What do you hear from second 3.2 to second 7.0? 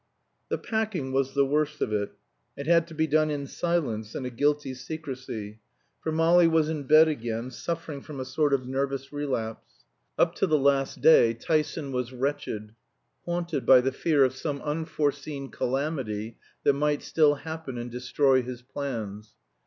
in silence and a guilty secrecy, for Molly was in